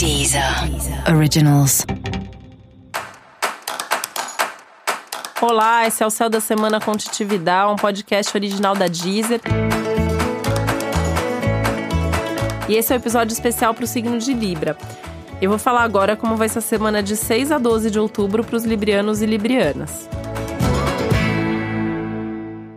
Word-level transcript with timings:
Deezer 0.00 0.42
Originals. 1.14 1.84
Olá, 5.42 5.86
esse 5.86 6.02
é 6.02 6.06
o 6.06 6.10
Céu 6.10 6.30
da 6.30 6.40
Semana 6.40 6.80
com 6.80 6.92
Titividade, 6.92 7.70
um 7.70 7.76
podcast 7.76 8.34
original 8.34 8.74
da 8.74 8.86
Deezer. 8.86 9.42
E 12.66 12.76
esse 12.76 12.90
é 12.90 12.96
o 12.96 12.98
um 12.98 13.02
episódio 13.02 13.34
especial 13.34 13.74
para 13.74 13.84
o 13.84 13.86
signo 13.86 14.16
de 14.16 14.32
Libra. 14.32 14.74
Eu 15.38 15.50
vou 15.50 15.58
falar 15.58 15.82
agora 15.82 16.16
como 16.16 16.34
vai 16.34 16.48
ser 16.48 16.60
a 16.60 16.62
semana 16.62 17.02
de 17.02 17.14
6 17.14 17.52
a 17.52 17.58
12 17.58 17.90
de 17.90 18.00
outubro 18.00 18.42
para 18.42 18.56
os 18.56 18.64
librianos 18.64 19.20
e 19.20 19.26
librianas. 19.26 20.08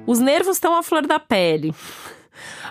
Os 0.06 0.20
nervos 0.20 0.58
estão 0.58 0.76
à 0.76 0.84
flor 0.84 1.08
da 1.08 1.22
pele. 1.22 1.74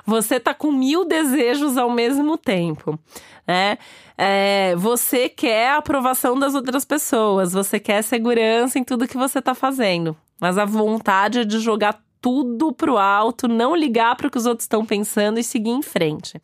Você 0.06 0.38
tá 0.40 0.54
com 0.54 0.70
mil 0.70 1.04
desejos 1.04 1.76
ao 1.76 1.90
mesmo 1.90 2.36
tempo, 2.36 2.98
né? 3.46 3.78
É, 4.16 4.74
você 4.76 5.28
quer 5.28 5.70
a 5.70 5.76
aprovação 5.78 6.38
das 6.38 6.54
outras 6.54 6.84
pessoas, 6.84 7.52
você 7.52 7.80
quer 7.80 8.02
segurança 8.02 8.78
em 8.78 8.84
tudo 8.84 9.08
que 9.08 9.16
você 9.16 9.40
tá 9.40 9.54
fazendo, 9.54 10.16
mas 10.40 10.58
a 10.58 10.64
vontade 10.64 11.40
é 11.40 11.44
de 11.44 11.58
jogar 11.58 12.00
tudo 12.20 12.72
pro 12.72 12.98
alto, 12.98 13.48
não 13.48 13.74
ligar 13.74 14.14
para 14.16 14.28
o 14.28 14.30
que 14.30 14.38
os 14.38 14.46
outros 14.46 14.64
estão 14.64 14.86
pensando 14.86 15.40
e 15.40 15.42
seguir 15.42 15.70
em 15.70 15.82
frente. 15.82 16.40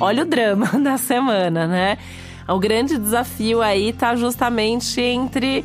Olha 0.00 0.22
o 0.22 0.26
drama 0.26 0.66
da 0.82 0.96
semana, 0.96 1.66
né? 1.66 1.98
O 2.48 2.58
grande 2.58 2.98
desafio 2.98 3.60
aí 3.60 3.92
tá 3.92 4.16
justamente 4.16 5.00
entre 5.00 5.64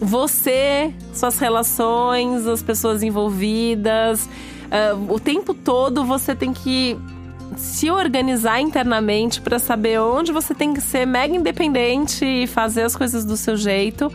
você, 0.00 0.92
suas 1.12 1.38
relações, 1.38 2.46
as 2.46 2.62
pessoas 2.62 3.02
envolvidas. 3.02 4.26
Uh, 4.26 5.12
o 5.12 5.20
tempo 5.20 5.54
todo 5.54 6.04
você 6.04 6.34
tem 6.34 6.52
que 6.52 6.96
se 7.56 7.90
organizar 7.90 8.60
internamente 8.60 9.40
para 9.40 9.58
saber 9.58 10.00
onde 10.00 10.32
você 10.32 10.54
tem 10.54 10.74
que 10.74 10.80
ser 10.80 11.06
mega 11.06 11.34
independente 11.34 12.24
e 12.24 12.46
fazer 12.46 12.82
as 12.82 12.96
coisas 12.96 13.24
do 13.24 13.36
seu 13.36 13.56
jeito. 13.56 14.12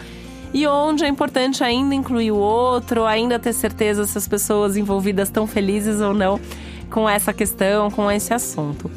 E 0.54 0.66
onde 0.66 1.06
é 1.06 1.08
importante 1.08 1.64
ainda 1.64 1.94
incluir 1.94 2.32
o 2.32 2.38
outro, 2.38 3.06
ainda 3.06 3.38
ter 3.38 3.54
certeza 3.54 4.06
se 4.06 4.18
as 4.18 4.28
pessoas 4.28 4.76
envolvidas 4.76 5.30
estão 5.30 5.46
felizes 5.46 6.02
ou 6.02 6.14
não 6.14 6.40
com 6.90 7.08
essa 7.08 7.32
questão, 7.32 7.92
com 7.92 8.10
esse 8.12 8.34
assunto 8.34 8.90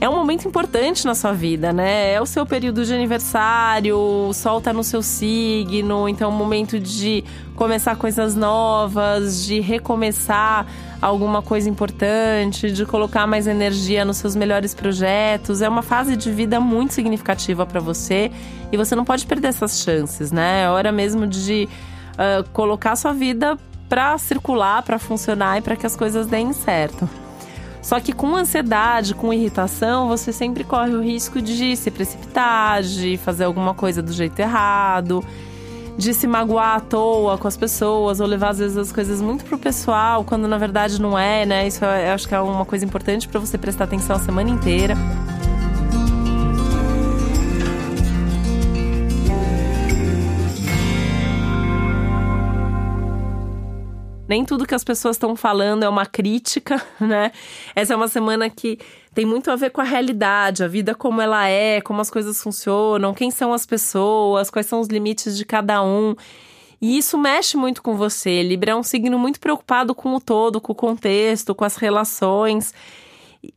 é 0.00 0.08
um 0.08 0.14
momento 0.14 0.48
importante 0.48 1.04
na 1.04 1.14
sua 1.14 1.32
vida, 1.32 1.74
né? 1.74 2.14
É 2.14 2.20
o 2.20 2.24
seu 2.24 2.46
período 2.46 2.86
de 2.86 2.94
aniversário, 2.94 3.98
o 3.98 4.32
sol 4.32 4.58
tá 4.58 4.72
no 4.72 4.82
seu 4.82 5.02
signo, 5.02 6.08
então 6.08 6.30
é 6.30 6.34
um 6.34 6.36
momento 6.36 6.80
de 6.80 7.22
começar 7.54 7.94
coisas 7.96 8.34
novas, 8.34 9.44
de 9.44 9.60
recomeçar 9.60 10.66
alguma 11.02 11.42
coisa 11.42 11.68
importante, 11.68 12.72
de 12.72 12.86
colocar 12.86 13.26
mais 13.26 13.46
energia 13.46 14.02
nos 14.02 14.16
seus 14.16 14.34
melhores 14.34 14.72
projetos. 14.72 15.60
É 15.60 15.68
uma 15.68 15.82
fase 15.82 16.16
de 16.16 16.32
vida 16.32 16.58
muito 16.58 16.94
significativa 16.94 17.66
para 17.66 17.78
você 17.78 18.32
e 18.72 18.78
você 18.78 18.96
não 18.96 19.04
pode 19.04 19.26
perder 19.26 19.48
essas 19.48 19.82
chances, 19.82 20.32
né? 20.32 20.62
É 20.62 20.70
hora 20.70 20.90
mesmo 20.90 21.26
de 21.26 21.68
uh, 22.14 22.48
colocar 22.52 22.96
sua 22.96 23.12
vida 23.12 23.58
para 23.86 24.16
circular, 24.16 24.82
para 24.82 24.98
funcionar 24.98 25.58
e 25.58 25.60
para 25.60 25.76
que 25.76 25.84
as 25.84 25.94
coisas 25.94 26.26
deem 26.26 26.54
certo. 26.54 27.06
Só 27.82 27.98
que 27.98 28.12
com 28.12 28.36
ansiedade, 28.36 29.14
com 29.14 29.32
irritação, 29.32 30.08
você 30.08 30.32
sempre 30.32 30.64
corre 30.64 30.94
o 30.94 31.02
risco 31.02 31.40
de 31.40 31.76
se 31.76 31.90
precipitar, 31.90 32.82
de 32.82 33.16
fazer 33.16 33.44
alguma 33.44 33.74
coisa 33.74 34.02
do 34.02 34.12
jeito 34.12 34.38
errado, 34.38 35.24
de 35.96 36.14
se 36.14 36.26
magoar 36.26 36.76
à 36.76 36.80
toa 36.80 37.38
com 37.38 37.48
as 37.48 37.56
pessoas, 37.56 38.20
ou 38.20 38.26
levar 38.26 38.50
às 38.50 38.58
vezes 38.58 38.76
as 38.76 38.92
coisas 38.92 39.20
muito 39.20 39.44
pro 39.44 39.58
pessoal, 39.58 40.24
quando 40.24 40.46
na 40.46 40.58
verdade 40.58 41.00
não 41.00 41.18
é, 41.18 41.44
né? 41.46 41.66
Isso 41.66 41.84
eu 41.84 42.14
acho 42.14 42.28
que 42.28 42.34
é 42.34 42.40
uma 42.40 42.64
coisa 42.64 42.84
importante 42.84 43.26
para 43.28 43.40
você 43.40 43.56
prestar 43.58 43.84
atenção 43.84 44.16
a 44.16 44.18
semana 44.18 44.50
inteira. 44.50 44.94
Nem 54.30 54.44
tudo 54.44 54.64
que 54.64 54.76
as 54.76 54.84
pessoas 54.84 55.16
estão 55.16 55.34
falando 55.34 55.82
é 55.82 55.88
uma 55.88 56.06
crítica, 56.06 56.80
né? 57.00 57.32
Essa 57.74 57.94
é 57.94 57.96
uma 57.96 58.06
semana 58.06 58.48
que 58.48 58.78
tem 59.12 59.26
muito 59.26 59.50
a 59.50 59.56
ver 59.56 59.70
com 59.70 59.80
a 59.80 59.84
realidade, 59.84 60.62
a 60.62 60.68
vida 60.68 60.94
como 60.94 61.20
ela 61.20 61.48
é, 61.48 61.80
como 61.80 62.00
as 62.00 62.08
coisas 62.08 62.40
funcionam, 62.40 63.12
quem 63.12 63.32
são 63.32 63.52
as 63.52 63.66
pessoas, 63.66 64.48
quais 64.48 64.66
são 64.66 64.78
os 64.78 64.86
limites 64.86 65.36
de 65.36 65.44
cada 65.44 65.82
um. 65.82 66.14
E 66.80 66.96
isso 66.96 67.18
mexe 67.18 67.56
muito 67.56 67.82
com 67.82 67.96
você. 67.96 68.40
Libra 68.40 68.70
é 68.70 68.74
um 68.76 68.84
signo 68.84 69.18
muito 69.18 69.40
preocupado 69.40 69.96
com 69.96 70.14
o 70.14 70.20
todo, 70.20 70.60
com 70.60 70.70
o 70.70 70.76
contexto, 70.76 71.52
com 71.52 71.64
as 71.64 71.74
relações. 71.74 72.72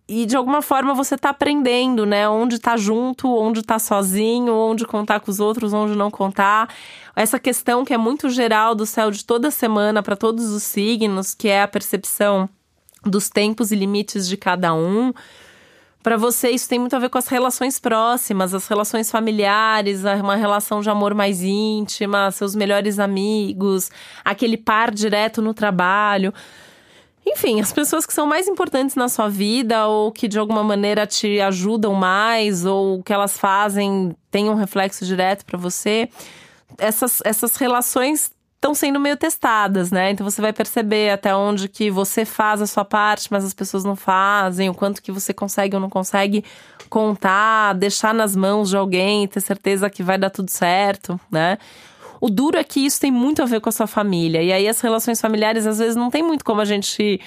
E 0.07 0.25
de 0.25 0.35
alguma 0.35 0.61
forma 0.61 0.94
você 0.94 1.17
tá 1.17 1.29
aprendendo, 1.29 2.05
né? 2.05 2.27
Onde 2.29 2.57
tá 2.57 2.77
junto, 2.77 3.27
onde 3.27 3.61
tá 3.61 3.77
sozinho, 3.77 4.53
onde 4.53 4.85
contar 4.85 5.19
com 5.19 5.29
os 5.29 5.39
outros, 5.39 5.73
onde 5.73 5.95
não 5.95 6.09
contar. 6.09 6.69
Essa 7.16 7.38
questão 7.38 7.83
que 7.83 7.93
é 7.93 7.97
muito 7.97 8.29
geral 8.29 8.73
do 8.75 8.85
céu 8.85 9.11
de 9.11 9.25
toda 9.25 9.51
semana 9.51 10.01
para 10.01 10.16
todos 10.16 10.51
os 10.51 10.63
signos, 10.63 11.35
que 11.35 11.49
é 11.49 11.61
a 11.61 11.67
percepção 11.67 12.49
dos 13.05 13.29
tempos 13.29 13.72
e 13.72 13.75
limites 13.75 14.27
de 14.27 14.38
cada 14.38 14.73
um. 14.73 15.13
Para 16.01 16.17
você, 16.17 16.49
isso 16.49 16.67
tem 16.67 16.79
muito 16.79 16.95
a 16.95 16.99
ver 16.99 17.09
com 17.09 17.17
as 17.17 17.29
relações 17.29 17.79
próximas, 17.79 18.53
as 18.53 18.67
relações 18.67 19.09
familiares, 19.09 20.03
uma 20.03 20.35
relação 20.35 20.81
de 20.81 20.89
amor 20.89 21.13
mais 21.13 21.41
íntima, 21.41 22.29
seus 22.31 22.53
melhores 22.53 22.99
amigos, 22.99 23.89
aquele 24.23 24.57
par 24.57 24.91
direto 24.91 25.41
no 25.41 25.53
trabalho. 25.53 26.33
Enfim, 27.25 27.61
as 27.61 27.72
pessoas 27.72 28.06
que 28.06 28.13
são 28.13 28.28
mais 28.28 28.47
importantes 28.47 28.95
na 28.95 29.07
sua 29.07 29.29
vida 29.29 29.88
ou 29.88 30.11
que 30.11 30.28
de 30.28 30.38
alguma 30.38 30.63
maneira 30.63 31.07
te 31.07 31.39
ajudam 31.39 31.94
mais 31.94 32.66
ou 32.66 33.01
que 33.01 33.13
elas 33.13 33.38
fazem 33.38 34.16
tem 34.29 34.50
um 34.50 34.56
reflexo 34.56 35.06
direto 35.06 35.45
para 35.45 35.57
você. 35.57 36.09
Essas, 36.78 37.22
essas 37.23 37.56
relações 37.56 38.31
estão 38.63 38.73
sendo 38.73 39.00
meio 39.00 39.17
testadas, 39.17 39.91
né? 39.91 40.11
Então 40.11 40.29
você 40.29 40.41
vai 40.41 40.53
perceber 40.53 41.11
até 41.11 41.35
onde 41.35 41.67
que 41.67 41.91
você 41.91 42.23
faz 42.23 42.61
a 42.61 42.67
sua 42.67 42.85
parte, 42.85 43.28
mas 43.29 43.44
as 43.44 43.53
pessoas 43.53 43.84
não 43.84 43.95
fazem, 43.95 44.69
o 44.69 44.73
quanto 44.73 45.01
que 45.01 45.11
você 45.11 45.34
consegue 45.34 45.75
ou 45.75 45.81
não 45.81 45.90
consegue 45.90 46.45
contar, 46.90 47.73
deixar 47.73 48.13
nas 48.13 48.35
mãos 48.35 48.69
de 48.69 48.78
alguém, 48.78 49.28
ter 49.28 49.41
certeza 49.41 49.90
que 49.90 50.01
vai 50.01 50.17
dar 50.17 50.29
tudo 50.29 50.50
certo, 50.50 51.19
né? 51.29 51.57
O 52.23 52.29
duro 52.29 52.57
é 52.57 52.63
que 52.63 52.79
isso 52.79 53.01
tem 53.01 53.11
muito 53.11 53.41
a 53.41 53.45
ver 53.45 53.59
com 53.59 53.67
a 53.67 53.72
sua 53.73 53.85
família. 53.85 54.41
E 54.41 54.53
aí 54.53 54.66
as 54.66 54.79
relações 54.79 55.19
familiares, 55.19 55.67
às 55.67 55.78
vezes, 55.78 55.94
não 55.94 56.09
tem 56.09 56.23
muito 56.23 56.45
como 56.45 56.61
a 56.61 56.66
gente. 56.66 57.19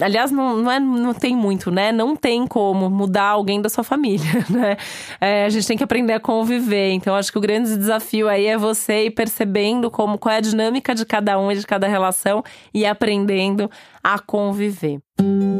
Aliás, 0.00 0.30
não, 0.30 0.56
não, 0.56 0.70
é, 0.70 0.78
não 0.78 1.12
tem 1.12 1.34
muito, 1.34 1.68
né? 1.68 1.90
Não 1.90 2.14
tem 2.14 2.46
como 2.46 2.88
mudar 2.88 3.30
alguém 3.30 3.60
da 3.60 3.68
sua 3.68 3.82
família, 3.82 4.30
né? 4.48 4.76
É, 5.20 5.44
a 5.44 5.48
gente 5.48 5.66
tem 5.66 5.76
que 5.76 5.82
aprender 5.82 6.12
a 6.12 6.20
conviver. 6.20 6.92
Então, 6.92 7.16
acho 7.16 7.32
que 7.32 7.38
o 7.38 7.40
grande 7.40 7.76
desafio 7.76 8.28
aí 8.28 8.46
é 8.46 8.56
você 8.56 9.06
ir 9.06 9.10
percebendo 9.10 9.90
como, 9.90 10.16
qual 10.16 10.32
é 10.32 10.38
a 10.38 10.40
dinâmica 10.40 10.94
de 10.94 11.04
cada 11.04 11.36
um 11.36 11.50
e 11.50 11.56
de 11.56 11.66
cada 11.66 11.88
relação 11.88 12.44
e 12.72 12.86
aprendendo 12.86 13.68
a 14.00 14.16
conviver. 14.20 15.00
Música 15.20 15.53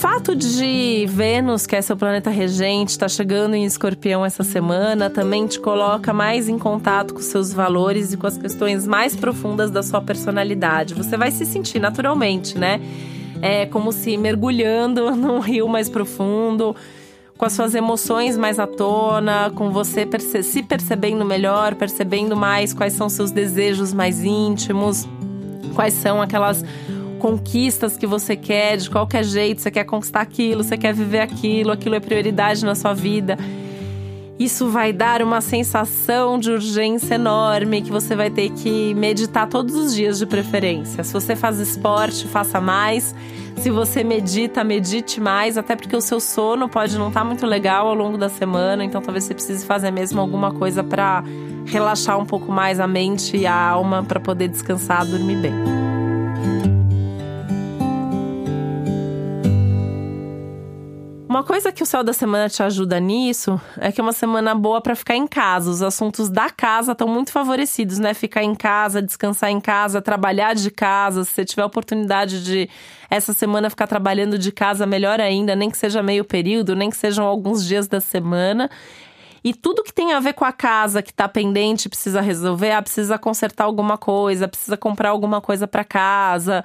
fato 0.00 0.34
de 0.34 1.04
Vênus, 1.10 1.66
que 1.66 1.76
é 1.76 1.82
seu 1.82 1.94
planeta 1.94 2.30
regente, 2.30 2.92
estar 2.92 3.04
tá 3.04 3.08
chegando 3.08 3.54
em 3.54 3.66
Escorpião 3.66 4.24
essa 4.24 4.42
semana, 4.42 5.10
também 5.10 5.46
te 5.46 5.60
coloca 5.60 6.10
mais 6.10 6.48
em 6.48 6.58
contato 6.58 7.12
com 7.12 7.20
seus 7.20 7.52
valores 7.52 8.14
e 8.14 8.16
com 8.16 8.26
as 8.26 8.38
questões 8.38 8.86
mais 8.86 9.14
profundas 9.14 9.70
da 9.70 9.82
sua 9.82 10.00
personalidade. 10.00 10.94
Você 10.94 11.18
vai 11.18 11.30
se 11.30 11.44
sentir 11.44 11.78
naturalmente, 11.78 12.56
né? 12.56 12.80
É 13.42 13.66
como 13.66 13.92
se 13.92 14.16
mergulhando 14.16 15.10
num 15.14 15.38
rio 15.38 15.68
mais 15.68 15.90
profundo, 15.90 16.74
com 17.36 17.44
as 17.44 17.52
suas 17.52 17.74
emoções 17.74 18.38
mais 18.38 18.58
à 18.58 18.66
tona, 18.66 19.52
com 19.54 19.70
você 19.70 20.06
perce 20.06 20.42
se 20.42 20.62
percebendo 20.62 21.26
melhor, 21.26 21.74
percebendo 21.74 22.34
mais 22.34 22.72
quais 22.72 22.94
são 22.94 23.10
seus 23.10 23.30
desejos 23.30 23.92
mais 23.92 24.24
íntimos, 24.24 25.06
quais 25.74 25.92
são 25.92 26.22
aquelas 26.22 26.64
conquistas 27.20 27.96
que 27.96 28.06
você 28.06 28.34
quer 28.34 28.78
de 28.78 28.90
qualquer 28.90 29.22
jeito, 29.22 29.60
você 29.60 29.70
quer 29.70 29.84
conquistar 29.84 30.22
aquilo, 30.22 30.64
você 30.64 30.76
quer 30.76 30.92
viver 30.92 31.20
aquilo, 31.20 31.70
aquilo 31.70 31.94
é 31.94 32.00
prioridade 32.00 32.64
na 32.64 32.74
sua 32.74 32.94
vida. 32.94 33.38
Isso 34.38 34.70
vai 34.70 34.90
dar 34.90 35.20
uma 35.20 35.42
sensação 35.42 36.38
de 36.38 36.50
urgência 36.50 37.16
enorme 37.16 37.82
que 37.82 37.92
você 37.92 38.16
vai 38.16 38.30
ter 38.30 38.48
que 38.48 38.94
meditar 38.94 39.46
todos 39.46 39.74
os 39.74 39.94
dias 39.94 40.18
de 40.18 40.24
preferência. 40.24 41.04
Se 41.04 41.12
você 41.12 41.36
faz 41.36 41.58
esporte, 41.58 42.26
faça 42.26 42.58
mais. 42.58 43.14
Se 43.58 43.70
você 43.70 44.02
medita, 44.02 44.64
medite 44.64 45.20
mais, 45.20 45.58
até 45.58 45.76
porque 45.76 45.94
o 45.94 46.00
seu 46.00 46.18
sono 46.18 46.70
pode 46.70 46.96
não 46.96 47.08
estar 47.08 47.20
tá 47.20 47.26
muito 47.26 47.44
legal 47.44 47.86
ao 47.86 47.94
longo 47.94 48.16
da 48.16 48.30
semana, 48.30 48.82
então 48.82 49.02
talvez 49.02 49.24
você 49.24 49.34
precise 49.34 49.66
fazer 49.66 49.90
mesmo 49.90 50.18
alguma 50.18 50.52
coisa 50.52 50.82
para 50.82 51.22
relaxar 51.66 52.18
um 52.18 52.24
pouco 52.24 52.50
mais 52.50 52.80
a 52.80 52.86
mente 52.86 53.36
e 53.36 53.46
a 53.46 53.54
alma 53.54 54.02
para 54.02 54.18
poder 54.18 54.48
descansar, 54.48 55.04
dormir 55.04 55.36
bem. 55.36 55.89
Uma 61.30 61.44
coisa 61.44 61.70
que 61.70 61.80
o 61.80 61.86
céu 61.86 62.02
da 62.02 62.12
semana 62.12 62.48
te 62.48 62.60
ajuda 62.60 62.98
nisso 62.98 63.60
é 63.78 63.92
que 63.92 64.00
é 64.00 64.02
uma 64.02 64.12
semana 64.12 64.52
boa 64.52 64.80
para 64.80 64.96
ficar 64.96 65.14
em 65.14 65.28
casa. 65.28 65.70
Os 65.70 65.80
assuntos 65.80 66.28
da 66.28 66.50
casa 66.50 66.90
estão 66.90 67.06
muito 67.06 67.30
favorecidos, 67.30 68.00
né? 68.00 68.14
Ficar 68.14 68.42
em 68.42 68.52
casa, 68.52 69.00
descansar 69.00 69.48
em 69.48 69.60
casa, 69.60 70.02
trabalhar 70.02 70.56
de 70.56 70.72
casa. 70.72 71.22
Se 71.22 71.30
você 71.30 71.44
tiver 71.44 71.64
oportunidade 71.64 72.42
de 72.42 72.68
essa 73.08 73.32
semana 73.32 73.70
ficar 73.70 73.86
trabalhando 73.86 74.36
de 74.36 74.50
casa, 74.50 74.84
melhor 74.86 75.20
ainda, 75.20 75.54
nem 75.54 75.70
que 75.70 75.78
seja 75.78 76.02
meio 76.02 76.24
período, 76.24 76.74
nem 76.74 76.90
que 76.90 76.96
sejam 76.96 77.24
alguns 77.24 77.64
dias 77.64 77.86
da 77.86 78.00
semana. 78.00 78.68
E 79.44 79.54
tudo 79.54 79.84
que 79.84 79.94
tem 79.94 80.12
a 80.12 80.18
ver 80.18 80.32
com 80.32 80.44
a 80.44 80.50
casa 80.52 81.00
que 81.00 81.14
tá 81.14 81.28
pendente, 81.28 81.88
precisa 81.88 82.20
resolver, 82.20 82.72
ah, 82.72 82.82
precisa 82.82 83.16
consertar 83.16 83.66
alguma 83.66 83.96
coisa, 83.96 84.48
precisa 84.48 84.76
comprar 84.76 85.10
alguma 85.10 85.40
coisa 85.40 85.68
para 85.68 85.84
casa 85.84 86.64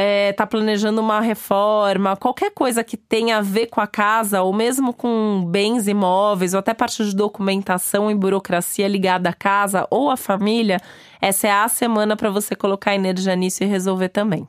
é, 0.00 0.32
tá 0.32 0.46
planejando 0.46 1.00
uma 1.00 1.20
reforma, 1.20 2.16
qualquer 2.16 2.52
coisa 2.52 2.84
que 2.84 2.96
tenha 2.96 3.38
a 3.38 3.40
ver 3.40 3.66
com 3.66 3.80
a 3.80 3.86
casa, 3.88 4.42
ou 4.42 4.52
mesmo 4.52 4.94
com 4.94 5.44
bens 5.44 5.88
imóveis, 5.88 6.54
ou 6.54 6.60
até 6.60 6.72
parte 6.72 7.04
de 7.04 7.16
documentação 7.16 8.08
e 8.08 8.14
burocracia 8.14 8.86
ligada 8.86 9.30
à 9.30 9.32
casa 9.32 9.88
ou 9.90 10.08
à 10.08 10.16
família, 10.16 10.80
essa 11.20 11.48
é 11.48 11.50
a 11.50 11.66
semana 11.66 12.14
para 12.14 12.30
você 12.30 12.54
colocar 12.54 12.94
energia 12.94 13.34
nisso 13.34 13.64
e 13.64 13.66
resolver 13.66 14.10
também. 14.10 14.46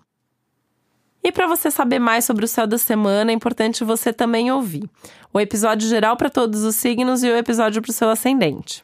E 1.24 1.32
para 1.32 1.48
você 1.48 1.72
saber 1.72 1.98
mais 1.98 2.26
sobre 2.26 2.46
o 2.46 2.48
céu 2.48 2.68
da 2.68 2.78
semana, 2.78 3.32
é 3.32 3.34
importante 3.34 3.84
você 3.84 4.14
também 4.14 4.52
ouvir 4.52 4.88
o 5.34 5.40
episódio 5.40 5.90
geral 5.90 6.16
para 6.16 6.30
todos 6.30 6.64
os 6.64 6.76
signos 6.76 7.24
e 7.24 7.28
o 7.28 7.36
episódio 7.36 7.82
para 7.82 7.90
o 7.90 7.94
seu 7.94 8.12
ascendente. 8.12 8.84